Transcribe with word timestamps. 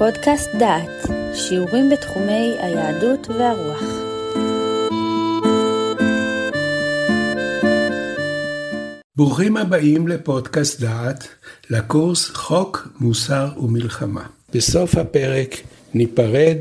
פודקאסט 0.00 0.50
דעת, 0.58 1.10
שיעורים 1.34 1.90
בתחומי 1.90 2.56
היהדות 2.58 3.28
והרוח. 3.28 3.82
ברוכים 9.16 9.56
הבאים 9.56 10.08
לפודקאסט 10.08 10.80
דעת, 10.80 11.28
לקורס 11.70 12.28
חוק, 12.28 12.88
מוסר 13.00 13.48
ומלחמה. 13.62 14.26
בסוף 14.54 14.94
הפרק 14.94 15.56
ניפרד 15.94 16.58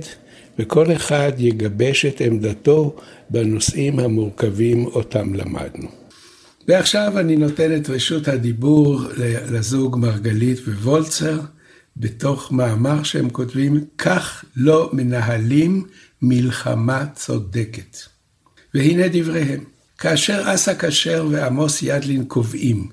וכל 0.59 0.91
אחד 0.91 1.31
יגבש 1.37 2.05
את 2.05 2.21
עמדתו 2.21 2.95
בנושאים 3.29 3.99
המורכבים 3.99 4.85
אותם 4.85 5.33
למדנו. 5.33 5.87
ועכשיו 6.67 7.19
אני 7.19 7.35
נותן 7.35 7.75
את 7.75 7.89
רשות 7.89 8.27
הדיבור 8.27 9.01
לזוג 9.51 9.97
מרגלית 9.99 10.59
ווולצר, 10.67 11.39
בתוך 11.99 12.52
מאמר 12.52 13.03
שהם 13.03 13.30
כותבים, 13.30 13.85
כך 13.98 14.45
לא 14.55 14.89
מנהלים 14.94 15.85
מלחמה 16.22 17.05
צודקת. 17.16 17.98
והנה 18.73 19.03
דבריהם, 19.12 19.63
כאשר 19.98 20.44
אסא 20.45 20.73
כשר 20.80 21.27
ועמוס 21.31 21.81
ידלין 21.81 22.25
קובעים 22.25 22.89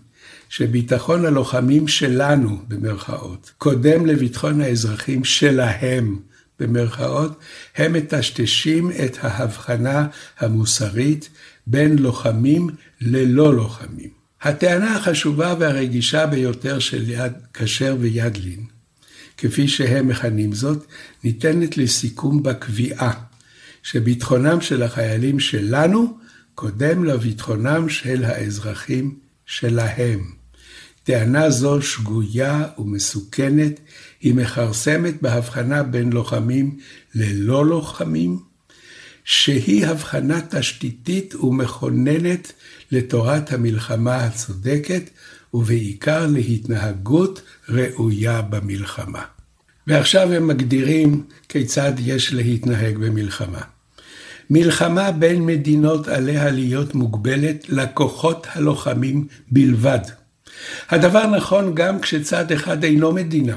שביטחון 0.49 1.27
הלוחמים 1.27 1.89
שלנו, 1.89 2.59
במרכאות, 2.69 3.53
קודם 3.59 4.07
לביטחון 4.07 4.61
האזרחים 4.61 5.25
שלהם, 5.25 6.19
במרכאות, 6.61 7.39
הם 7.77 7.93
מטשטשים 7.93 8.91
את 9.05 9.17
ההבחנה 9.21 10.07
המוסרית 10.39 11.29
בין 11.67 11.99
לוחמים 11.99 12.69
ללא 13.01 13.55
לוחמים. 13.55 14.11
הטענה 14.43 14.97
החשובה 14.97 15.55
והרגישה 15.59 16.27
ביותר 16.27 16.79
של 16.79 17.11
יד 17.11 17.33
כשר 17.55 17.97
וידלין, 18.01 18.76
כפי 19.37 19.69
שהם 19.69 20.09
מכנים 20.09 20.53
זאת, 20.53 20.87
ניתנת 21.25 21.77
לסיכום 21.77 22.43
בקביעה 22.43 23.13
שביטחונם 23.83 24.61
של 24.61 24.83
החיילים 24.83 25.41
שלנו 25.41 26.19
קודם 26.55 27.05
לביטחונם 27.05 27.89
של 27.89 28.25
האזרחים 28.25 29.15
שלהם. 29.47 30.37
טענה 31.05 31.51
זו 31.51 31.83
שגויה 31.83 32.65
ומסוכנת, 32.79 33.81
היא 34.21 34.35
מכרסמת 34.35 35.23
בהבחנה 35.23 35.83
בין 35.83 36.13
לוחמים 36.13 36.79
ללא 37.15 37.67
לוחמים, 37.67 38.39
שהיא 39.25 39.87
הבחנה 39.87 40.41
תשתיתית 40.41 41.35
ומכוננת 41.35 42.53
לתורת 42.93 43.53
המלחמה 43.53 44.17
הצודקת, 44.17 45.03
ובעיקר 45.57 46.27
להתנהגות 46.27 47.43
ראויה 47.69 48.43
במלחמה. 48.43 49.23
ועכשיו 49.87 50.33
הם 50.33 50.47
מגדירים 50.47 51.25
כיצד 51.49 51.93
יש 51.99 52.33
להתנהג 52.33 52.99
במלחמה. 52.99 53.61
מלחמה 54.51 55.13
בין 55.13 55.47
מדינות 55.47 56.09
עליה 56.09 56.51
להיות 56.51 56.95
מוגבלת 56.95 57.69
לכוחות 57.69 58.47
הלוחמים 58.51 59.27
בלבד. 59.51 59.99
הדבר 60.89 61.27
נכון 61.27 61.75
גם 61.75 62.01
כשצד 62.01 62.53
אחד 62.53 62.85
אינו 62.85 63.13
מדינה, 63.13 63.57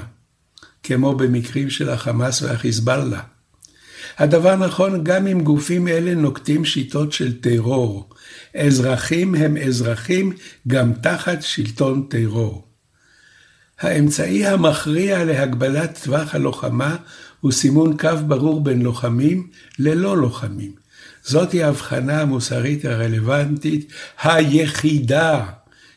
כמו 0.82 1.14
במקרים 1.14 1.70
של 1.70 1.90
החמאס 1.90 2.42
והחיזבאללה. 2.42 3.20
הדבר 4.20 4.56
נכון 4.56 5.04
גם 5.04 5.26
אם 5.26 5.40
גופים 5.40 5.88
אלה 5.88 6.14
נוקטים 6.14 6.64
שיטות 6.64 7.12
של 7.12 7.40
טרור. 7.40 8.08
אזרחים 8.54 9.34
הם 9.34 9.56
אזרחים 9.56 10.32
גם 10.68 10.92
תחת 10.92 11.42
שלטון 11.42 12.06
טרור. 12.10 12.66
האמצעי 13.80 14.46
המכריע 14.46 15.24
להגבלת 15.24 15.98
טווח 16.04 16.34
הלוחמה 16.34 16.96
הוא 17.40 17.52
סימון 17.52 17.96
קו 17.96 18.08
ברור 18.26 18.64
בין 18.64 18.82
לוחמים 18.82 19.50
ללא 19.78 20.16
לוחמים. 20.16 20.72
זאתי 21.24 21.62
ההבחנה 21.62 22.20
המוסרית 22.20 22.84
הרלוונטית 22.84 23.92
היחידה 24.22 25.46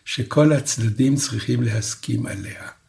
שכל 0.06 0.52
הצדדים 0.52 1.16
צריכים 1.16 1.64
להסכים 1.64 2.26
עליה. 2.26 2.83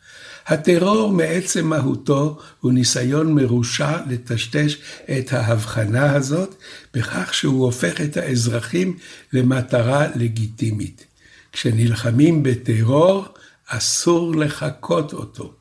הטרור 0.46 1.12
מעצם 1.12 1.66
מהותו 1.66 2.38
הוא 2.60 2.72
ניסיון 2.72 3.34
מרושע 3.34 3.96
לטשטש 4.08 4.76
את 5.18 5.32
ההבחנה 5.32 6.12
הזאת, 6.12 6.54
בכך 6.94 7.34
שהוא 7.34 7.64
הופך 7.64 8.00
את 8.00 8.16
האזרחים 8.16 8.96
למטרה 9.32 10.06
לגיטימית. 10.14 11.04
כשנלחמים 11.52 12.42
בטרור, 12.42 13.24
אסור 13.66 14.36
לחקות 14.36 15.12
אותו. 15.12 15.52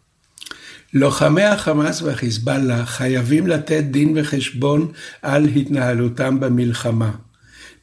לוחמי 0.94 1.44
החמאס 1.44 2.02
והחיזבאללה 2.02 2.86
חייבים 2.86 3.48
לתת 3.48 3.84
דין 3.84 4.14
וחשבון 4.16 4.92
על 5.22 5.46
התנהלותם 5.46 6.40
במלחמה. 6.40 7.12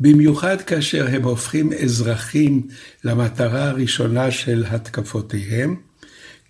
במיוחד 0.00 0.60
כאשר 0.60 1.06
הם 1.10 1.22
הופכים 1.22 1.72
אזרחים 1.72 2.66
למטרה 3.04 3.68
הראשונה 3.68 4.30
של 4.30 4.64
התקפותיהם, 4.68 5.76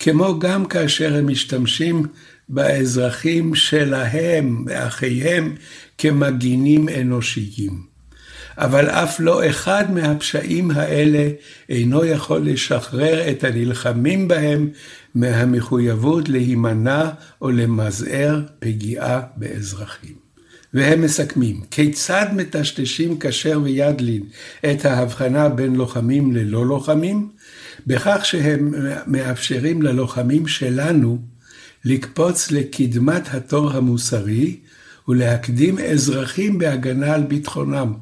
כמו 0.03 0.39
גם 0.39 0.65
כאשר 0.65 1.17
הם 1.17 1.27
משתמשים 1.27 2.07
באזרחים 2.49 3.55
שלהם, 3.55 4.65
באחיהם, 4.65 5.55
כמגינים 5.99 6.89
אנושיים. 6.89 7.91
אבל 8.59 8.87
אף 8.87 9.21
לא 9.21 9.49
אחד 9.51 9.85
מהפשעים 9.95 10.71
האלה 10.71 11.29
אינו 11.69 12.05
יכול 12.05 12.49
לשחרר 12.49 13.31
את 13.31 13.45
הנלחמים 13.45 14.29
בהם 14.29 14.69
מהמחויבות 15.15 16.29
להימנע 16.29 17.11
או 17.43 17.51
למזער 17.51 18.41
פגיעה 18.59 19.21
באזרחים. 19.37 20.15
והם 20.75 21.03
מסכמים, 21.03 21.61
כיצד 21.71 22.27
מטשטשים 22.37 23.19
כשר 23.21 23.61
וידלין 23.63 24.23
את 24.71 24.85
ההבחנה 24.85 25.49
בין 25.49 25.75
לוחמים 25.75 26.33
ללא 26.33 26.67
לוחמים? 26.67 27.29
בכך 27.87 28.21
שהם 28.25 28.75
מאפשרים 29.07 29.83
ללוחמים 29.83 30.47
שלנו 30.47 31.19
לקפוץ 31.85 32.51
לקדמת 32.51 33.35
התור 33.35 33.71
המוסרי 33.71 34.57
ולהקדים 35.09 35.79
אזרחים 35.79 36.59
בהגנה 36.59 37.15
על 37.15 37.23
ביטחונם, 37.23 37.93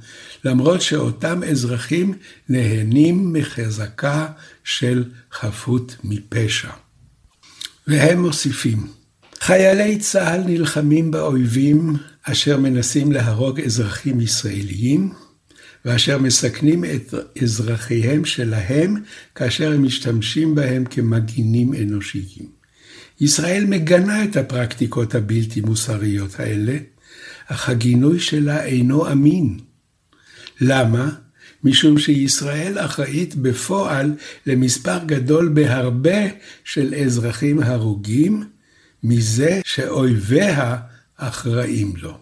למרות 0.44 0.82
שאותם 0.82 1.42
אזרחים 1.42 2.14
נהנים 2.48 3.32
מחזקה 3.32 4.26
של 4.64 5.04
חפות 5.32 5.96
מפשע. 6.04 6.70
והם 7.86 8.22
מוסיפים, 8.22 8.86
חיילי 9.40 9.98
צה"ל 9.98 10.40
נלחמים 10.46 11.10
באויבים 11.10 11.96
אשר 12.22 12.58
מנסים 12.58 13.12
להרוג 13.12 13.60
אזרחים 13.60 14.20
ישראליים, 14.20 15.12
ואשר 15.88 16.18
מסכנים 16.18 16.84
את 16.84 17.14
אזרחיהם 17.42 18.24
שלהם 18.24 18.94
כאשר 19.34 19.72
הם 19.72 19.82
משתמשים 19.82 20.54
בהם 20.54 20.84
כמגינים 20.84 21.74
אנושיים. 21.74 22.48
ישראל 23.20 23.64
מגנה 23.66 24.24
את 24.24 24.36
הפרקטיקות 24.36 25.14
הבלתי 25.14 25.60
מוסריות 25.60 26.40
האלה, 26.40 26.76
אך 27.46 27.68
הגינוי 27.68 28.20
שלה 28.20 28.64
אינו 28.64 29.12
אמין. 29.12 29.58
למה? 30.60 31.08
משום 31.64 31.98
שישראל 31.98 32.78
אחראית 32.78 33.34
בפועל 33.34 34.14
למספר 34.46 34.98
גדול 35.06 35.48
בהרבה 35.48 36.20
של 36.64 36.94
אזרחים 36.94 37.62
הרוגים, 37.62 38.44
מזה 39.02 39.60
שאויביה 39.64 40.76
אחראים 41.16 41.92
לו. 41.96 42.18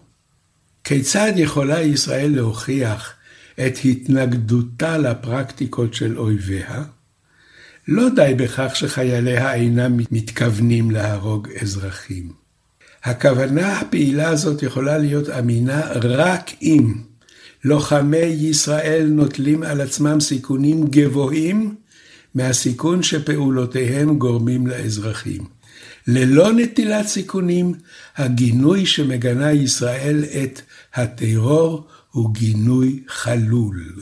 כיצד 0.83 1.31
יכולה 1.35 1.81
ישראל 1.81 2.31
להוכיח 2.35 3.16
את 3.65 3.77
התנגדותה 3.85 4.97
לפרקטיקות 4.97 5.93
של 5.93 6.17
אויביה? 6.17 6.83
לא 7.87 8.09
די 8.15 8.33
בכך 8.37 8.75
שחייליה 8.75 9.53
אינם 9.53 9.97
מתכוונים 10.11 10.91
להרוג 10.91 11.47
אזרחים. 11.61 12.31
הכוונה 13.03 13.79
הפעילה 13.79 14.29
הזאת 14.29 14.63
יכולה 14.63 14.97
להיות 14.97 15.29
אמינה 15.29 15.81
רק 15.91 16.51
אם 16.61 16.93
לוחמי 17.63 18.17
ישראל 18.17 19.07
נוטלים 19.09 19.63
על 19.63 19.81
עצמם 19.81 20.19
סיכונים 20.19 20.87
גבוהים 20.87 21.75
מהסיכון 22.35 23.03
שפעולותיהם 23.03 24.17
גורמים 24.17 24.67
לאזרחים. 24.67 25.45
ללא 26.07 26.53
נטילת 26.53 27.07
סיכונים, 27.07 27.73
הגינוי 28.17 28.85
שמגנה 28.85 29.51
ישראל 29.51 30.23
את 30.43 30.61
הטרור 30.93 31.87
הוא 32.11 32.33
גינוי 32.33 33.03
חלול. 33.07 33.93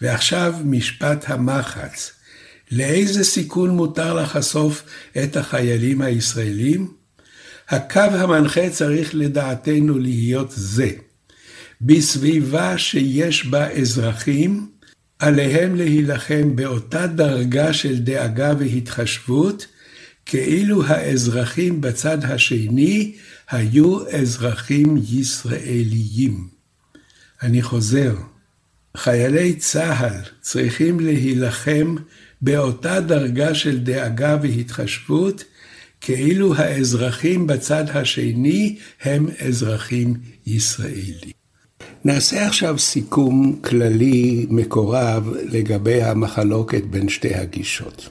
ועכשיו 0.00 0.54
משפט 0.64 1.24
המחץ. 1.30 2.12
לאיזה 2.72 3.24
סיכון 3.24 3.70
מותר 3.70 4.14
לחשוף 4.14 4.82
את 5.24 5.36
החיילים 5.36 6.02
הישראלים? 6.02 6.92
הקו 7.68 8.00
המנחה 8.00 8.70
צריך 8.70 9.14
לדעתנו 9.14 9.98
להיות 9.98 10.52
זה. 10.56 10.90
בסביבה 11.80 12.78
שיש 12.78 13.46
בה 13.46 13.70
אזרחים, 13.70 14.70
עליהם 15.18 15.74
להילחם 15.74 16.56
באותה 16.56 17.06
דרגה 17.06 17.72
של 17.72 17.98
דאגה 17.98 18.52
והתחשבות, 18.58 19.66
כאילו 20.26 20.86
האזרחים 20.86 21.80
בצד 21.80 22.24
השני 22.24 23.14
היו 23.50 24.08
אזרחים 24.08 24.96
ישראליים. 25.08 26.55
אני 27.46 27.62
חוזר, 27.62 28.14
חיילי 28.96 29.54
צה"ל 29.54 30.20
צריכים 30.40 31.00
להילחם 31.00 31.94
באותה 32.40 33.00
דרגה 33.00 33.54
של 33.54 33.78
דאגה 33.78 34.36
והתחשבות, 34.42 35.44
כאילו 36.00 36.54
האזרחים 36.54 37.46
בצד 37.46 37.84
השני 37.94 38.76
הם 39.02 39.26
אזרחים 39.46 40.14
ישראלים. 40.46 41.32
נעשה 42.04 42.46
עכשיו 42.46 42.78
סיכום 42.78 43.60
כללי 43.64 44.46
מקורב 44.50 45.32
לגבי 45.48 46.02
המחלוקת 46.02 46.82
בין 46.82 47.08
שתי 47.08 47.34
הגישות. 47.34 48.08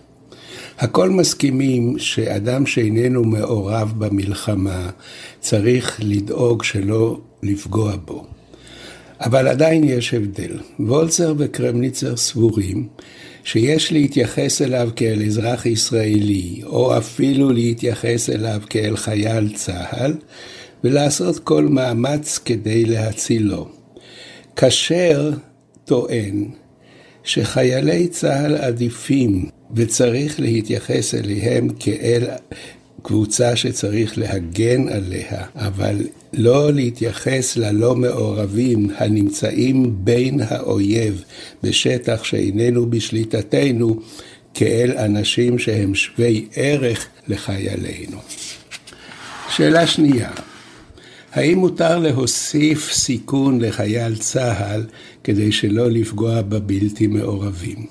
הכל 0.78 1.10
מסכימים 1.10 2.00
שאדם 2.00 2.66
שאיננו 2.66 3.24
מעורב 3.24 3.94
במלחמה 3.98 4.90
צריך 5.40 6.00
לדאוג 6.04 6.64
שלא 6.64 7.22
לפגוע 7.44 7.96
בו. 7.96 8.35
אבל 9.20 9.48
עדיין 9.48 9.84
יש 9.84 10.14
הבדל. 10.14 10.60
וולצר 10.80 11.34
וקרמניצר 11.38 12.18
סבורים 12.18 12.88
שיש 13.44 13.92
להתייחס 13.92 14.62
אליו 14.62 14.90
כאל 14.96 15.24
אזרח 15.26 15.66
ישראלי, 15.66 16.62
או 16.66 16.98
אפילו 16.98 17.50
להתייחס 17.50 18.30
אליו 18.30 18.62
כאל 18.70 18.98
חייל 18.98 19.54
צה"ל, 19.54 20.14
ולעשות 20.84 21.40
כל 21.40 21.64
מאמץ 21.64 22.40
כדי 22.46 22.86
להצילו. 22.86 23.68
כאשר 24.56 25.32
טוען 25.86 26.46
שחיילי 27.24 28.08
צה"ל 28.08 28.56
עדיפים 28.56 29.50
וצריך 29.76 30.40
להתייחס 30.40 31.16
אליהם 31.16 31.70
כאל 31.80 32.24
קבוצה 33.08 33.56
שצריך 33.56 34.18
להגן 34.18 34.90
עליה, 34.90 35.46
אבל 35.56 35.98
לא 36.34 36.74
להתייחס 36.74 37.58
ללא 37.58 37.96
מעורבים 37.96 38.90
הנמצאים 38.98 39.96
בין 39.98 40.40
האויב 40.48 41.24
בשטח 41.64 42.24
שאיננו 42.24 42.90
בשליטתנו, 42.90 44.00
כאל 44.54 44.92
אנשים 44.98 45.60
שהם 45.60 45.96
שווי 45.96 46.48
ערך 46.56 47.08
לחיילינו. 47.28 48.18
שאלה 49.50 49.88
שנייה, 49.88 50.32
האם 51.32 51.58
מותר 51.58 52.00
להוסיף 52.00 52.92
סיכון 52.92 53.62
לחייל 53.62 54.16
צה"ל 54.16 54.86
כדי 55.24 55.52
שלא 55.52 55.92
לפגוע 55.92 56.42
בבלתי 56.42 57.08
מעורבים? 57.08 57.86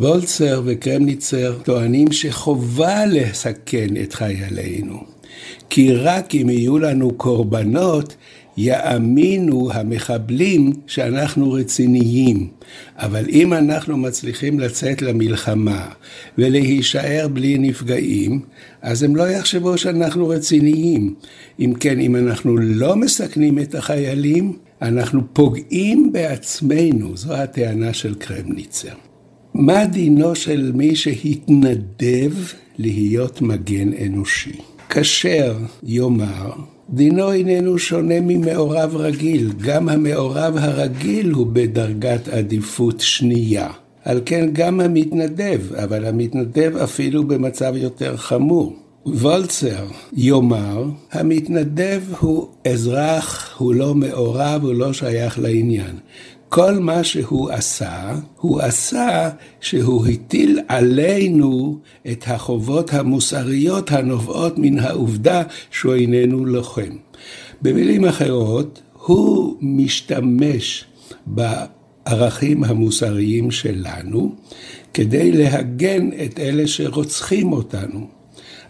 וולצר 0.00 0.62
וקרמניצר 0.64 1.58
טוענים 1.64 2.12
שחובה 2.12 3.06
לסכן 3.06 3.88
את 4.02 4.14
חיילינו, 4.14 5.00
כי 5.70 5.92
רק 5.92 6.34
אם 6.34 6.50
יהיו 6.50 6.78
לנו 6.78 7.10
קורבנות, 7.16 8.16
יאמינו 8.56 9.72
המחבלים 9.72 10.72
שאנחנו 10.86 11.52
רציניים. 11.52 12.48
אבל 12.96 13.24
אם 13.28 13.52
אנחנו 13.52 13.96
מצליחים 13.96 14.60
לצאת 14.60 15.02
למלחמה 15.02 15.88
ולהישאר 16.38 17.28
בלי 17.32 17.58
נפגעים, 17.58 18.40
אז 18.82 19.02
הם 19.02 19.16
לא 19.16 19.30
יחשבו 19.30 19.78
שאנחנו 19.78 20.28
רציניים. 20.28 21.14
אם 21.60 21.72
כן, 21.80 22.00
אם 22.00 22.16
אנחנו 22.16 22.56
לא 22.56 22.96
מסכנים 22.96 23.58
את 23.58 23.74
החיילים, 23.74 24.52
אנחנו 24.82 25.20
פוגעים 25.32 26.12
בעצמנו, 26.12 27.16
זו 27.16 27.34
הטענה 27.34 27.94
של 27.94 28.14
קרמניצר. 28.14 28.94
מה 29.54 29.86
דינו 29.86 30.34
של 30.34 30.72
מי 30.74 30.96
שהתנדב 30.96 32.32
להיות 32.78 33.42
מגן 33.42 33.90
אנושי? 34.06 34.58
כאשר 34.88 35.56
יאמר, 35.82 36.52
דינו 36.90 37.32
איננו 37.32 37.78
שונה 37.78 38.20
ממעורב 38.20 38.96
רגיל, 38.96 39.52
גם 39.60 39.88
המעורב 39.88 40.56
הרגיל 40.56 41.30
הוא 41.30 41.46
בדרגת 41.52 42.28
עדיפות 42.28 43.00
שנייה. 43.00 43.68
על 44.04 44.20
כן 44.26 44.48
גם 44.52 44.80
המתנדב, 44.80 45.60
אבל 45.74 46.04
המתנדב 46.04 46.76
אפילו 46.76 47.26
במצב 47.26 47.72
יותר 47.76 48.16
חמור. 48.16 48.76
וולצר 49.06 49.86
יאמר, 50.12 50.84
המתנדב 51.12 52.00
הוא 52.20 52.48
אזרח, 52.68 53.54
הוא 53.58 53.74
לא 53.74 53.94
מעורב, 53.94 54.60
הוא 54.64 54.74
לא 54.74 54.92
שייך 54.92 55.38
לעניין. 55.38 55.96
כל 56.54 56.78
מה 56.78 57.04
שהוא 57.04 57.50
עשה, 57.50 58.14
הוא 58.40 58.60
עשה 58.60 59.30
שהוא 59.60 60.06
הטיל 60.06 60.60
עלינו 60.68 61.78
את 62.10 62.24
החובות 62.26 62.92
המוסריות 62.94 63.92
הנובעות 63.92 64.58
מן 64.58 64.78
העובדה 64.78 65.42
שהוא 65.70 65.94
איננו 65.94 66.44
לוחם. 66.44 66.96
במילים 67.62 68.04
אחרות, 68.04 68.82
הוא 68.92 69.56
משתמש 69.60 70.84
בערכים 71.26 72.64
המוסריים 72.64 73.50
שלנו 73.50 74.34
כדי 74.94 75.32
להגן 75.32 76.10
את 76.24 76.38
אלה 76.38 76.66
שרוצחים 76.66 77.52
אותנו. 77.52 78.13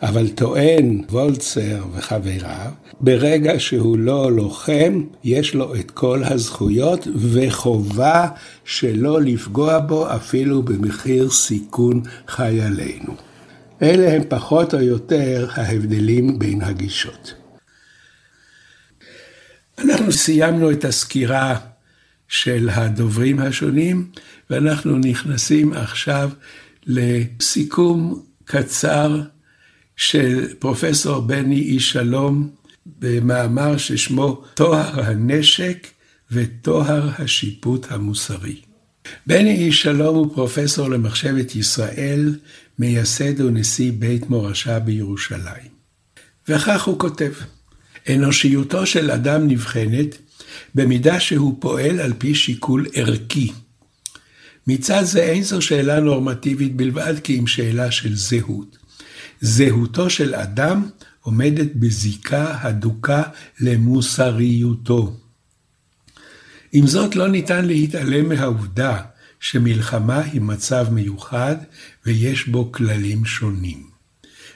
אבל 0.05 0.29
טוען 0.29 1.03
וולצר 1.11 1.85
וחבריו, 1.93 2.71
ברגע 3.01 3.53
שהוא 3.59 3.99
לא 3.99 4.33
לוחם, 4.33 5.05
יש 5.25 5.55
לו 5.55 5.75
את 5.75 5.91
כל 5.91 6.25
הזכויות 6.25 7.09
וחובה 7.17 8.29
שלא 8.65 9.23
לפגוע 9.23 9.79
בו 9.79 10.15
אפילו 10.15 10.62
במחיר 10.62 11.31
סיכון 11.31 12.03
חיילינו. 12.29 13.17
אלה 13.83 14.12
הם 14.12 14.23
פחות 14.29 14.75
או 14.75 14.81
יותר 14.81 15.49
ההבדלים 15.55 16.39
בין 16.39 16.62
הגישות. 16.62 17.35
אנחנו 19.79 20.12
סיימנו 20.12 20.71
את 20.71 20.85
הסקירה 20.85 21.56
של 22.29 22.69
הדוברים 22.73 23.39
השונים, 23.39 24.11
ואנחנו 24.51 24.99
נכנסים 24.99 25.73
עכשיו 25.73 26.31
לסיכום 26.87 28.23
קצר 28.45 29.23
של 29.96 30.55
פרופסור 30.58 31.20
בני 31.20 31.61
איש 31.61 31.91
שלום 31.91 32.50
במאמר 32.99 33.76
ששמו 33.76 34.43
טוהר 34.55 35.00
הנשק 35.05 35.87
וטוהר 36.31 37.11
השיפוט 37.19 37.87
המוסרי. 37.91 38.61
בני 39.26 39.55
איש 39.55 39.82
שלום 39.82 40.17
הוא 40.17 40.35
פרופסור 40.35 40.91
למחשבת 40.91 41.56
ישראל, 41.56 42.35
מייסד 42.79 43.41
ונשיא 43.41 43.93
בית 43.99 44.31
מורשה 44.31 44.79
בירושלים. 44.79 45.74
וכך 46.48 46.84
הוא 46.84 46.98
כותב: 46.98 47.32
אנושיותו 48.08 48.86
של 48.86 49.10
אדם 49.10 49.48
נבחנת 49.48 50.19
במידה 50.74 51.20
שהוא 51.20 51.56
פועל 51.60 52.01
על 52.01 52.13
פי 52.19 52.34
שיקול 52.34 52.86
ערכי. 52.94 53.53
מצד 54.67 55.03
זה 55.03 55.22
אין 55.22 55.43
זו 55.43 55.63
שאלה 55.63 56.01
נורמטיבית 56.01 56.77
בלבד 56.77 57.15
כי 57.24 57.39
אם 57.39 57.46
שאלה 57.46 57.91
של 57.91 58.17
זהות. 58.17 58.83
זהותו 59.44 60.10
של 60.10 60.34
אדם 60.34 60.89
עומדת 61.20 61.74
בזיקה 61.74 62.58
הדוקה 62.60 63.22
למוסריותו. 63.60 65.17
עם 66.72 66.86
זאת 66.86 67.17
לא 67.17 67.29
ניתן 67.29 67.65
להתעלם 67.65 68.29
מהעובדה 68.29 69.01
שמלחמה 69.41 70.20
היא 70.20 70.41
מצב 70.41 70.86
מיוחד 70.91 71.56
ויש 72.06 72.48
בו 72.48 72.72
כללים 72.72 73.24
שונים. 73.24 73.86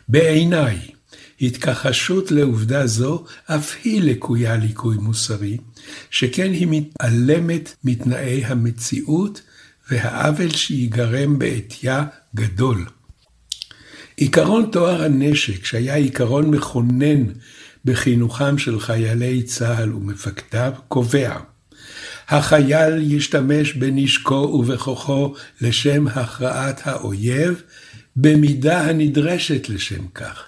בעיניי, 0.08 0.78
התכחשות 1.40 2.30
לעובדה 2.30 2.86
זו 2.86 3.24
אף 3.46 3.76
היא 3.84 4.02
לקויה 4.02 4.56
ליקוי 4.56 4.96
מוסרי, 4.96 5.56
שכן 6.10 6.52
היא 6.52 6.66
מתעלמת 6.70 7.74
מתנאי 7.84 8.44
המציאות 8.44 9.42
והעוול 9.90 10.50
שיגרם 10.50 11.38
בעטייה 11.38 12.04
גדול. 12.34 12.86
עיקרון 14.20 14.70
טוהר 14.70 15.02
הנשק, 15.02 15.64
שהיה 15.64 15.94
עיקרון 15.94 16.50
מכונן 16.50 17.24
בחינוכם 17.84 18.58
של 18.58 18.80
חיילי 18.80 19.42
צה"ל 19.42 19.94
ומפקדיו, 19.94 20.72
קובע 20.88 21.36
החייל 22.28 23.12
ישתמש 23.12 23.72
בנשקו 23.72 24.34
ובכוחו 24.34 25.34
לשם 25.60 26.08
הכרעת 26.08 26.80
האויב, 26.84 27.62
במידה 28.16 28.80
הנדרשת 28.80 29.68
לשם 29.68 30.08
כך, 30.14 30.44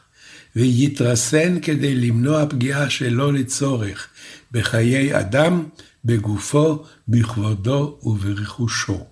ויתרסן 0.56 1.60
כדי 1.60 1.94
למנוע 1.94 2.46
פגיעה 2.46 2.90
שלא 2.90 3.32
לצורך 3.32 4.08
בחיי 4.52 5.18
אדם, 5.18 5.64
בגופו, 6.04 6.84
בכבודו 7.08 7.98
וברכושו. 8.02 9.06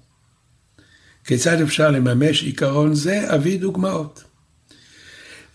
כיצד 1.25 1.61
אפשר 1.61 1.91
לממש 1.91 2.43
עיקרון 2.43 2.95
זה? 2.95 3.35
אביא 3.35 3.61
דוגמאות. 3.61 4.28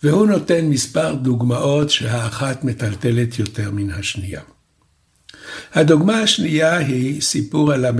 והוא 0.04 0.28
נותן 0.28 0.66
מספר 0.66 1.14
דוגמאות 1.16 1.90
שהאחת 1.90 2.64
מטלטלת 2.64 3.40
יותר 3.40 3.72
מן 3.72 3.90
השנייה. 3.90 4.42
הדוגמה 5.74 6.20
השנייה 6.20 6.78
היא 6.78 7.22
סיפור 7.22 7.74
הל"ה. 7.74 7.92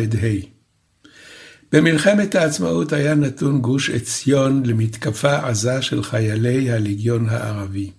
במלחמת 1.72 2.36
העצמאות 2.36 2.94
היה 2.94 3.16
נתון 3.16 3.62
גוש 3.62 3.90
עציון 3.90 4.64
למתקפה 4.66 5.48
עזה 5.48 5.82
של 5.82 6.04
חיילי 6.04 6.72
הליגיון 6.72 7.30
הערבי. 7.30 7.92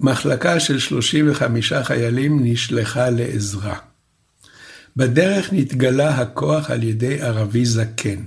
מחלקה 0.00 0.60
של 0.60 0.78
35 0.78 1.72
חיילים 1.72 2.38
נשלחה 2.42 3.10
לעזרה. 3.10 3.76
בדרך 4.96 5.52
נתגלה 5.52 6.20
הכוח 6.20 6.70
על 6.70 6.82
ידי 6.82 7.20
ערבי 7.20 7.64
זקן. 7.64 8.22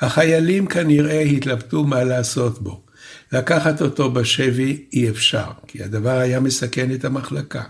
החיילים 0.00 0.66
כנראה 0.66 1.20
התלבטו 1.20 1.84
מה 1.84 2.04
לעשות 2.04 2.62
בו. 2.62 2.82
לקחת 3.32 3.82
אותו 3.82 4.10
בשבי 4.10 4.84
אי 4.92 5.10
אפשר, 5.10 5.50
כי 5.66 5.82
הדבר 5.82 6.18
היה 6.18 6.40
מסכן 6.40 6.94
את 6.94 7.04
המחלקה. 7.04 7.62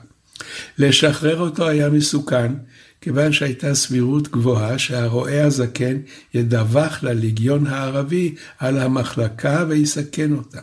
לשחרר 0.78 1.40
אותו 1.40 1.69
היה 1.69 1.90
מסוכן, 1.90 2.52
כיוון 3.00 3.33
שהייתה 3.33 3.75
סבירות 3.75 4.28
גבוהה 4.28 4.78
שהרועה 4.78 5.45
הזקן 5.45 5.97
ידווח 6.35 7.02
לליגיון 7.02 7.66
הערבי 7.66 8.35
על 8.59 8.78
המחלקה 8.78 9.64
ויסכן 9.69 10.33
אותה. 10.33 10.61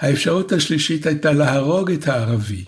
האפשרות 0.00 0.52
השלישית 0.52 1.06
הייתה 1.06 1.32
להרוג 1.32 1.90
את 1.90 2.08
הערבי. 2.08 2.64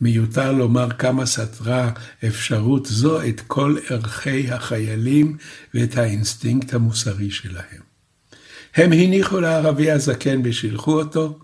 מיותר 0.00 0.52
לומר 0.52 0.88
כמה 0.90 1.26
סתרה 1.26 1.90
אפשרות 2.26 2.86
זו 2.86 3.22
את 3.22 3.40
כל 3.46 3.76
ערכי 3.90 4.52
החיילים 4.52 5.36
ואת 5.74 5.96
האינסטינקט 5.96 6.74
המוסרי 6.74 7.30
שלהם. 7.30 7.91
הם 8.74 8.92
הניחו 8.92 9.40
לערבי 9.40 9.90
הזקן 9.90 10.40
ושילחו 10.44 10.92
אותו, 10.92 11.38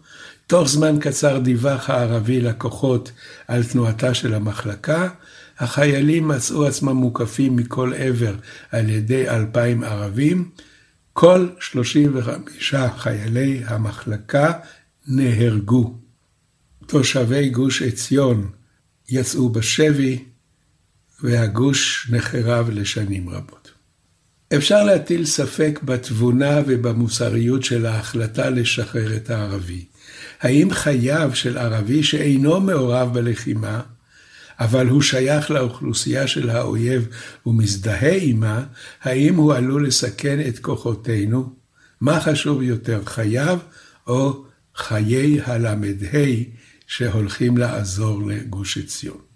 תוך 0.47 0.69
זמן 0.69 0.97
קצר 1.01 1.39
דיווח 1.39 1.91
הערבי 1.91 2.41
לכוחות 2.41 3.13
על 3.49 3.65
תנועתה 3.65 4.15
של 4.15 4.35
המחלקה, 4.35 5.09
החיילים 5.59 6.29
מצאו 6.29 6.67
עצמם 6.67 6.97
מוקפים 6.97 7.57
מכל 7.57 7.93
עבר 7.97 8.35
על 8.71 8.89
ידי 8.89 9.29
אלפיים 9.29 9.85
ערבים, 9.85 10.51
כל 11.13 11.49
35 11.61 12.75
חיילי 12.97 13.63
המחלקה 13.67 14.53
נהרגו. 15.07 15.99
תושבי 16.87 17.49
גוש 17.49 17.83
עציון 17.83 18.51
יצאו 19.09 19.49
בשבי, 19.49 20.25
והגוש 21.23 22.09
נחרב 22.11 22.71
לשנים 22.71 23.29
רבות. 23.29 23.68
אפשר 24.57 24.85
להטיל 24.85 25.25
ספק 25.25 25.81
בתבונה 25.85 26.61
ובמוסריות 26.67 27.65
של 27.65 27.87
ההחלטה 27.87 28.51
לשחרר 28.51 29.17
את 29.17 29.31
הערבי. 29.31 29.85
האם 30.41 30.71
חייו 30.71 31.31
של 31.35 31.59
ערבי 31.59 32.03
שאינו 32.03 32.61
מעורב 32.61 33.15
בלחימה, 33.15 33.81
אבל 34.61 34.89
הוא 34.89 35.03
שייך 35.03 35.51
לאוכלוסייה 35.51 36.27
של 36.27 36.51
האויב 36.51 37.09
ומזדהה 37.47 38.13
עימה, 38.13 38.65
האם 39.03 39.35
הוא 39.35 39.55
עלול 39.55 39.87
לסכן 39.87 40.49
את 40.49 40.59
כוחותינו? 40.59 41.53
מה 42.01 42.21
חשוב 42.21 42.63
יותר, 42.63 43.05
חייו 43.05 43.59
או 44.07 44.45
חיי 44.77 45.41
הל"ה 45.45 45.75
שהולכים 46.87 47.57
לעזור 47.57 48.29
לגוש 48.29 48.79
עציון? 48.79 49.28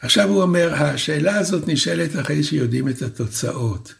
עכשיו 0.00 0.28
הוא 0.28 0.42
אומר, 0.42 0.74
השאלה 0.74 1.38
הזאת 1.38 1.68
נשאלת 1.68 2.20
אחרי 2.20 2.42
שיודעים 2.42 2.88
את 2.88 3.02
התוצאות, 3.02 3.94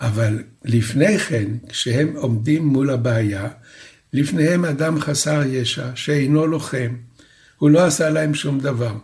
אבל 0.00 0.42
לפני 0.64 1.18
כן, 1.18 1.44
כשהם 1.68 2.16
עומדים 2.16 2.66
מול 2.66 2.90
הבעיה, 2.90 3.48
לפניהם 4.12 4.64
אדם 4.64 5.00
חסר 5.00 5.42
ישע, 5.46 5.88
שאינו 5.94 6.46
לוחם, 6.46 6.96
הוא 7.58 7.70
לא 7.70 7.84
עשה 7.84 8.10
להם 8.10 8.34
שום 8.34 8.60
דבר. 8.60 8.94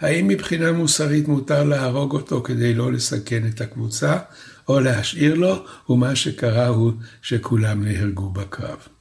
האם 0.00 0.28
מבחינה 0.28 0.72
מוסרית 0.72 1.28
מותר 1.28 1.64
להרוג 1.64 2.12
אותו 2.12 2.42
כדי 2.42 2.74
לא 2.74 2.92
לסכן 2.92 3.46
את 3.46 3.60
הקבוצה, 3.60 4.18
או 4.68 4.80
להשאיר 4.80 5.34
לו, 5.34 5.64
ומה 5.88 6.16
שקרה 6.16 6.66
הוא 6.66 6.92
שכולם 7.22 7.84
נהרגו 7.84 8.30
בקרב. 8.30 8.97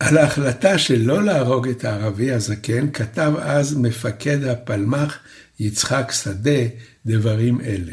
על 0.00 0.18
ההחלטה 0.18 0.78
שלא 0.78 1.24
להרוג 1.24 1.68
את 1.68 1.84
הערבי 1.84 2.32
הזקן, 2.32 2.90
כתב 2.90 3.32
אז 3.38 3.76
מפקד 3.76 4.44
הפלמ"ח 4.44 5.18
יצחק 5.60 6.12
שדה 6.22 6.60
דברים 7.06 7.60
אלה. 7.60 7.92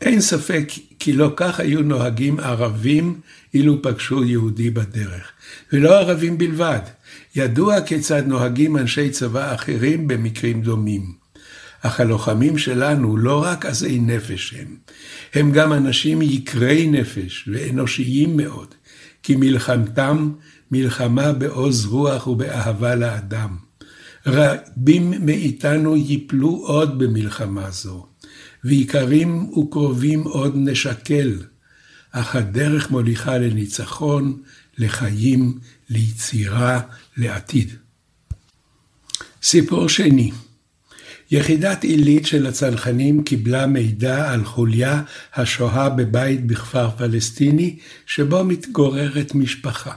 אין 0.00 0.20
ספק 0.20 0.68
כי 0.98 1.12
לא 1.12 1.32
כך 1.36 1.60
היו 1.60 1.82
נוהגים 1.82 2.40
ערבים 2.40 3.20
אילו 3.54 3.82
פגשו 3.82 4.24
יהודי 4.24 4.70
בדרך. 4.70 5.32
ולא 5.72 5.98
ערבים 5.98 6.38
בלבד, 6.38 6.80
ידוע 7.36 7.80
כיצד 7.80 8.26
נוהגים 8.26 8.76
אנשי 8.76 9.10
צבא 9.10 9.54
אחרים 9.54 10.08
במקרים 10.08 10.62
דומים. 10.62 11.12
אך 11.82 12.00
הלוחמים 12.00 12.58
שלנו 12.58 13.16
לא 13.16 13.42
רק 13.42 13.66
עזי 13.66 13.98
נפש 13.98 14.54
הם, 14.58 14.76
הם 15.34 15.52
גם 15.52 15.72
אנשים 15.72 16.22
יקרי 16.22 16.86
נפש 16.86 17.48
ואנושיים 17.52 18.36
מאוד, 18.36 18.74
כי 19.22 19.36
מלחמתם 19.36 20.32
מלחמה 20.72 21.32
בעוז 21.32 21.86
רוח 21.86 22.26
ובאהבה 22.26 22.94
לאדם. 22.94 23.56
רבים 24.26 25.14
מאיתנו 25.26 25.96
ייפלו 25.96 26.48
עוד 26.48 26.98
במלחמה 26.98 27.70
זו, 27.70 28.06
ויקרים 28.64 29.58
וקרובים 29.58 30.22
עוד 30.22 30.52
נשקל, 30.56 31.38
אך 32.10 32.36
הדרך 32.36 32.90
מוליכה 32.90 33.38
לניצחון, 33.38 34.42
לחיים, 34.78 35.58
ליצירה, 35.90 36.80
לעתיד. 37.16 37.70
סיפור 39.42 39.88
שני 39.88 40.30
יחידת 41.30 41.84
עילית 41.84 42.26
של 42.26 42.46
הצנחנים 42.46 43.24
קיבלה 43.24 43.66
מידע 43.66 44.32
על 44.32 44.44
חוליה 44.44 45.02
השוהה 45.34 45.88
בבית 45.88 46.46
בכפר 46.46 46.90
פלסטיני, 46.90 47.78
שבו 48.06 48.44
מתגוררת 48.44 49.34
משפחה. 49.34 49.92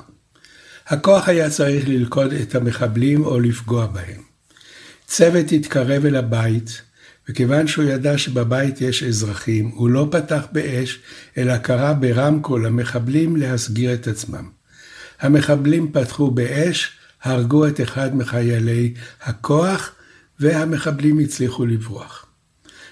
הכוח 0.87 1.29
היה 1.29 1.49
צריך 1.49 1.87
ללכוד 1.87 2.33
את 2.33 2.55
המחבלים 2.55 3.25
או 3.25 3.39
לפגוע 3.39 3.87
בהם. 3.87 4.21
צוות 5.07 5.51
התקרב 5.51 6.05
אל 6.05 6.15
הבית, 6.15 6.81
וכיוון 7.29 7.67
שהוא 7.67 7.85
ידע 7.85 8.17
שבבית 8.17 8.81
יש 8.81 9.03
אזרחים, 9.03 9.71
הוא 9.73 9.89
לא 9.89 10.07
פתח 10.11 10.47
באש, 10.51 10.99
אלא 11.37 11.57
קרא 11.57 11.93
ברמקול 11.93 12.65
למחבלים 12.65 13.35
להסגיר 13.35 13.93
את 13.93 14.07
עצמם. 14.07 14.49
המחבלים 15.19 15.91
פתחו 15.91 16.31
באש, 16.31 16.91
הרגו 17.23 17.67
את 17.67 17.81
אחד 17.81 18.15
מחיילי 18.15 18.93
הכוח, 19.21 19.91
והמחבלים 20.39 21.19
הצליחו 21.19 21.65
לברוח. 21.65 22.25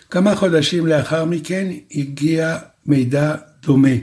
כמה 0.09 0.35
חודשים 0.35 0.87
לאחר 0.87 1.25
מכן 1.25 1.67
הגיע 1.91 2.57
מידע 2.85 3.35
דומה. 3.63 3.95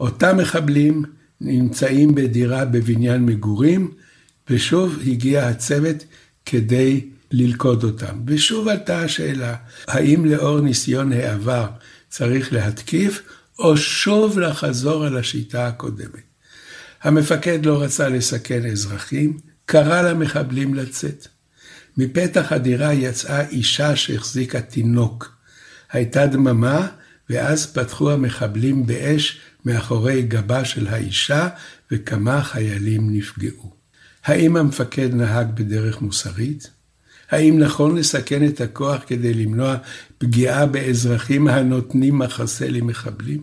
אותם 0.00 0.36
מחבלים 0.36 1.04
נמצאים 1.44 2.14
בדירה 2.14 2.64
בבניין 2.64 3.26
מגורים, 3.26 3.90
ושוב 4.50 4.98
הגיע 5.06 5.46
הצוות 5.46 6.04
כדי 6.46 7.00
ללכוד 7.30 7.84
אותם. 7.84 8.20
ושוב 8.26 8.68
עלתה 8.68 9.02
השאלה, 9.02 9.54
האם 9.88 10.24
לאור 10.24 10.60
ניסיון 10.60 11.12
העבר 11.12 11.66
צריך 12.08 12.52
להתקיף, 12.52 13.22
או 13.58 13.76
שוב 13.76 14.38
לחזור 14.38 15.04
על 15.04 15.16
השיטה 15.16 15.66
הקודמת. 15.66 16.22
המפקד 17.02 17.66
לא 17.66 17.82
רצה 17.82 18.08
לסכן 18.08 18.66
אזרחים, 18.66 19.38
קרא 19.64 20.02
למחבלים 20.02 20.74
לצאת. 20.74 21.26
מפתח 21.96 22.52
הדירה 22.52 22.94
יצאה 22.94 23.48
אישה 23.48 23.96
שהחזיקה 23.96 24.60
תינוק. 24.60 25.32
הייתה 25.92 26.26
דממה, 26.26 26.88
ואז 27.30 27.66
פתחו 27.66 28.10
המחבלים 28.10 28.86
באש 28.86 29.40
מאחורי 29.64 30.22
גבה 30.22 30.64
של 30.64 30.88
האישה, 30.88 31.48
וכמה 31.90 32.42
חיילים 32.42 33.16
נפגעו. 33.16 33.72
האם 34.24 34.56
המפקד 34.56 35.14
נהג 35.14 35.46
בדרך 35.54 36.00
מוסרית? 36.00 36.70
האם 37.30 37.58
נכון 37.58 37.96
לסכן 37.96 38.46
את 38.46 38.60
הכוח 38.60 39.02
כדי 39.06 39.34
למנוע 39.34 39.76
פגיעה 40.18 40.66
באזרחים 40.66 41.48
הנותנים 41.48 42.18
מחסה 42.18 42.68
למחבלים? 42.68 43.42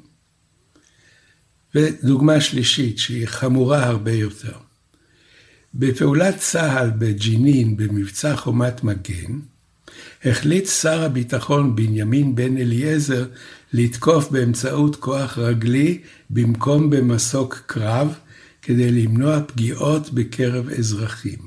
ודוגמה 1.75 2.41
שלישית, 2.41 2.97
שהיא 2.97 3.27
חמורה 3.27 3.85
הרבה 3.85 4.11
יותר. 4.11 4.53
בפעולת 5.73 6.37
צה"ל 6.37 6.89
בג'נין, 6.89 7.77
במבצע 7.77 8.35
חומת 8.35 8.83
מגן, 8.83 9.39
החליט 10.25 10.67
שר 10.67 11.03
הביטחון 11.03 11.75
בנימין 11.75 12.35
בן 12.35 12.57
אליעזר 12.57 13.25
לתקוף 13.73 14.31
באמצעות 14.31 14.95
כוח 14.95 15.37
רגלי 15.37 16.01
במקום 16.29 16.89
במסוק 16.89 17.63
קרב, 17.65 18.15
כדי 18.61 18.91
למנוע 18.91 19.39
פגיעות 19.47 20.13
בקרב 20.13 20.69
אזרחים. 20.69 21.39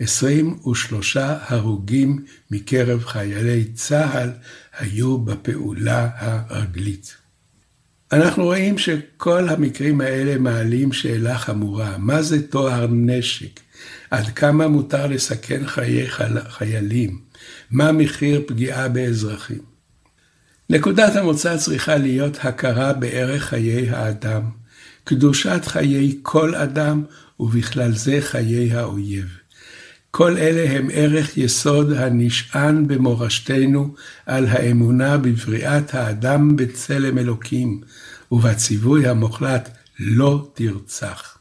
23 0.00 1.16
הרוגים 1.20 2.24
מקרב 2.50 3.04
חיילי 3.04 3.64
צה"ל 3.64 4.30
היו 4.78 5.18
בפעולה 5.18 6.08
הרגלית. 6.16 7.16
אנחנו 8.12 8.44
רואים 8.44 8.78
שכל 8.78 9.48
המקרים 9.48 10.00
האלה 10.00 10.38
מעלים 10.38 10.92
שאלה 10.92 11.38
חמורה, 11.38 11.98
מה 11.98 12.22
זה 12.22 12.48
טוהר 12.48 12.86
נשק? 12.90 13.60
עד 14.10 14.26
כמה 14.26 14.68
מותר 14.68 15.06
לסכן 15.06 15.66
חיי 15.66 16.06
חיילים? 16.48 17.20
מה 17.70 17.92
מחיר 17.92 18.42
פגיעה 18.46 18.88
באזרחים? 18.88 19.62
נקודת 20.70 21.16
המוצא 21.16 21.56
צריכה 21.56 21.96
להיות 21.96 22.36
הכרה 22.44 22.92
בערך 22.92 23.44
חיי 23.44 23.90
האדם, 23.90 24.42
קדושת 25.04 25.60
חיי 25.64 26.18
כל 26.22 26.54
אדם, 26.54 27.04
ובכלל 27.40 27.92
זה 27.92 28.18
חיי 28.20 28.72
האויב. 28.72 29.26
כל 30.10 30.36
אלה 30.36 30.70
הם 30.70 30.88
ערך 30.92 31.38
יסוד 31.38 31.92
הנשען 31.92 32.86
במורשתנו 32.86 33.94
על 34.26 34.46
האמונה 34.46 35.18
בבריאת 35.18 35.94
האדם 35.94 36.56
בצלם 36.56 37.18
אלוקים, 37.18 37.80
ובציווי 38.32 39.06
המוחלט 39.06 39.68
לא 39.98 40.50
תרצח. 40.54 41.39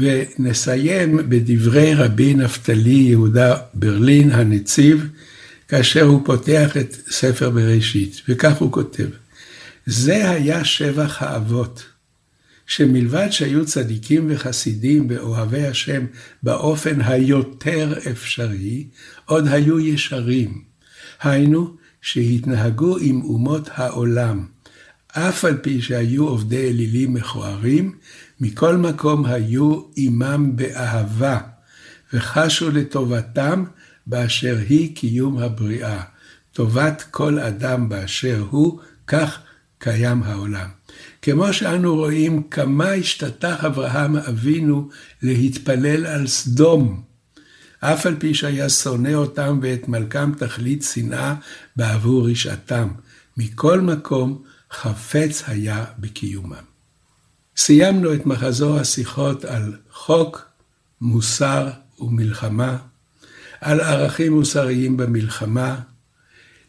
ונסיים 0.00 1.16
בדברי 1.16 1.94
רבי 1.94 2.34
נפתלי 2.34 2.90
יהודה 2.90 3.56
ברלין 3.74 4.30
הנציב, 4.30 5.08
כאשר 5.68 6.02
הוא 6.02 6.22
פותח 6.24 6.76
את 6.76 6.96
ספר 7.10 7.50
בראשית, 7.50 8.22
וכך 8.28 8.56
הוא 8.58 8.72
כותב: 8.72 9.08
זה 9.86 10.30
היה 10.30 10.64
שבח 10.64 11.22
האבות, 11.22 11.84
שמלבד 12.66 13.28
שהיו 13.30 13.66
צדיקים 13.66 14.26
וחסידים 14.30 15.08
באוהבי 15.08 15.66
השם 15.66 16.06
באופן 16.42 17.00
היותר 17.00 17.94
אפשרי, 18.10 18.86
עוד 19.24 19.48
היו 19.48 19.80
ישרים. 19.80 20.62
היינו, 21.22 21.76
שהתנהגו 22.02 22.96
עם 22.98 23.22
אומות 23.22 23.68
העולם, 23.74 24.46
אף 25.12 25.44
על 25.44 25.56
פי 25.56 25.82
שהיו 25.82 26.28
עובדי 26.28 26.68
אלילים 26.68 27.14
מכוערים, 27.14 27.94
מכל 28.40 28.76
מקום 28.76 29.26
היו 29.26 29.82
עמם 29.96 30.52
באהבה, 30.56 31.38
וחשו 32.12 32.70
לטובתם 32.70 33.64
באשר 34.06 34.56
היא 34.68 34.96
קיום 34.96 35.38
הבריאה. 35.38 36.02
טובת 36.52 37.04
כל 37.10 37.38
אדם 37.38 37.88
באשר 37.88 38.44
הוא, 38.50 38.80
כך 39.06 39.38
קיים 39.78 40.22
העולם. 40.22 40.68
כמו 41.22 41.52
שאנו 41.52 41.96
רואים 41.96 42.42
כמה 42.42 42.90
השתתח 42.90 43.64
אברהם 43.64 44.16
אבינו 44.16 44.88
להתפלל 45.22 46.06
על 46.06 46.26
סדום, 46.26 47.02
אף 47.80 48.06
על 48.06 48.16
פי 48.18 48.34
שהיה 48.34 48.68
שונא 48.68 49.14
אותם 49.14 49.58
ואת 49.62 49.88
מלכם 49.88 50.34
תכלית 50.34 50.82
שנאה 50.82 51.34
בעבור 51.76 52.30
רשעתם. 52.30 52.88
מכל 53.36 53.80
מקום 53.80 54.42
חפץ 54.72 55.42
היה 55.46 55.84
בקיומם. 55.98 56.69
סיימנו 57.62 58.14
את 58.14 58.26
מחזור 58.26 58.78
השיחות 58.78 59.44
על 59.44 59.72
חוק, 59.92 60.48
מוסר 61.00 61.68
ומלחמה, 61.98 62.76
על 63.60 63.80
ערכים 63.80 64.32
מוסריים 64.32 64.96
במלחמה. 64.96 65.80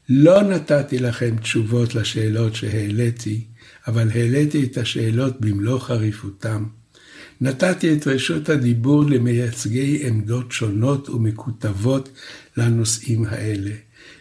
לא 0.10 0.42
נתתי 0.42 1.00
לכם 1.00 1.36
תשובות 1.38 1.96
לשאלות 1.96 2.56
שהעליתי, 2.56 3.46
אבל 3.88 4.10
העליתי 4.10 4.64
את 4.64 4.78
השאלות 4.78 5.42
במלוא 5.42 5.80
חריפותם. 5.80 6.66
נתתי 7.42 7.94
את 7.94 8.08
רשות 8.08 8.50
הדיבור 8.50 9.06
למייצגי 9.06 10.08
עמדות 10.08 10.52
שונות 10.52 11.10
ומקוטבות 11.10 12.10
לנושאים 12.58 13.26
האלה. 13.26 13.72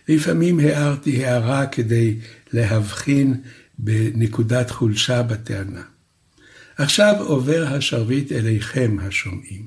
לפעמים 0.08 0.60
הערתי 0.60 1.24
הערה 1.24 1.66
כדי 1.66 2.18
להבחין 2.52 3.34
בנקודת 3.78 4.70
חולשה 4.70 5.22
בטענה. 5.22 5.82
עכשיו 6.80 7.14
עובר 7.18 7.66
השרביט 7.68 8.32
אליכם 8.32 8.96
השומעים. 9.00 9.66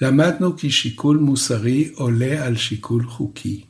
למדנו 0.00 0.56
כי 0.56 0.70
שיקול 0.70 1.16
מוסרי 1.16 1.90
עולה 1.94 2.46
על 2.46 2.56
שיקול 2.56 3.06
חוקי. 3.06 3.64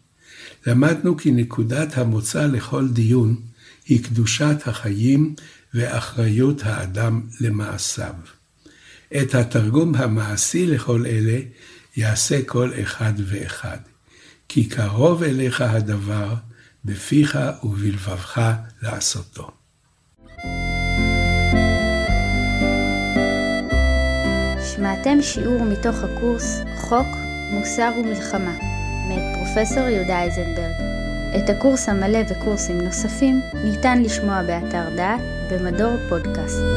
למדנו 0.66 1.16
כי 1.16 1.30
נקודת 1.30 1.98
המוצא 1.98 2.46
לכל 2.46 2.88
דיון 2.88 3.40
היא 3.86 4.04
קדושת 4.04 4.56
החיים 4.66 5.34
ואחריות 5.74 6.62
האדם 6.62 7.22
למעשיו. 7.40 8.14
את 9.16 9.34
התרגום 9.34 9.94
המעשי 9.94 10.66
לכל 10.66 11.06
אלה 11.06 11.38
יעשה 11.96 12.42
כל 12.42 12.72
אחד 12.82 13.12
ואחד. 13.26 13.78
כי 14.48 14.68
קרוב 14.68 15.22
אליך 15.22 15.60
הדבר, 15.60 16.34
בפיך 16.84 17.38
ובלבבך 17.62 18.52
לעשותו. 18.82 19.65
שמעתם 24.76 25.22
שיעור 25.22 25.64
מתוך 25.64 25.96
הקורס 26.04 26.62
חוק, 26.76 27.06
מוסר 27.50 27.92
ומלחמה, 28.00 28.52
מאת 29.08 29.36
פרופסור 29.36 29.88
יהודה 29.88 30.18
אייזנברג. 30.18 30.74
את 31.36 31.50
הקורס 31.50 31.88
המלא 31.88 32.18
וקורסים 32.28 32.80
נוספים 32.80 33.40
ניתן 33.64 34.02
לשמוע 34.02 34.42
באתר 34.42 34.88
דעת 34.96 35.20
במדור 35.50 35.96
פודקאסט. 36.08 36.75